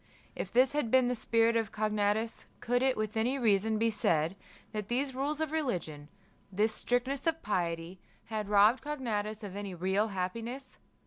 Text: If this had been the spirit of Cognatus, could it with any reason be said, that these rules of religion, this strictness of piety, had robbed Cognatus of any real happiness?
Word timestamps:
If 0.35 0.51
this 0.51 0.71
had 0.73 0.89
been 0.89 1.09
the 1.09 1.13
spirit 1.13 1.55
of 1.55 1.71
Cognatus, 1.71 2.45
could 2.59 2.81
it 2.81 2.97
with 2.97 3.15
any 3.15 3.37
reason 3.37 3.77
be 3.77 3.91
said, 3.91 4.35
that 4.71 4.87
these 4.87 5.13
rules 5.13 5.39
of 5.39 5.51
religion, 5.51 6.09
this 6.51 6.73
strictness 6.73 7.27
of 7.27 7.43
piety, 7.43 7.99
had 8.25 8.49
robbed 8.49 8.81
Cognatus 8.83 9.43
of 9.43 9.55
any 9.55 9.75
real 9.75 10.07
happiness? 10.07 10.79